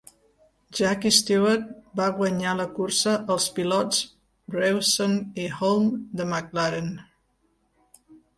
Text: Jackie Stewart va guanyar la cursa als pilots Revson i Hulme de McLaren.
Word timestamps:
Jackie 0.77 1.09
Stewart 1.17 1.67
va 1.99 2.07
guanyar 2.21 2.53
la 2.61 2.65
cursa 2.79 3.13
als 3.35 3.45
pilots 3.59 4.01
Revson 4.57 5.15
i 5.45 5.47
Hulme 5.59 6.01
de 6.23 6.27
McLaren. 6.33 6.91